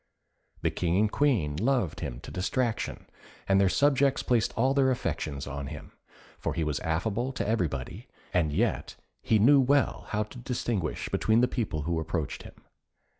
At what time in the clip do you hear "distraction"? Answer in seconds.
2.31-3.05